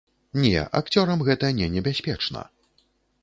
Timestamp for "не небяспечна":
1.59-2.41